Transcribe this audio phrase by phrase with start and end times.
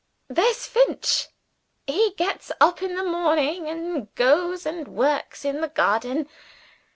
[0.29, 1.27] "There's Finch,
[1.85, 6.27] he gets up in the morning and goes and works in the garden.